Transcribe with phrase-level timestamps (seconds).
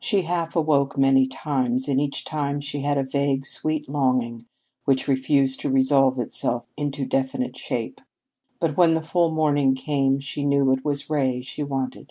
[0.00, 4.42] She half awoke many times, and each time she had a vague, sweet longing
[4.86, 8.00] which refused to resolve itself into definite shape.
[8.58, 12.10] But when the full morning came she knew it was Ray she wanted.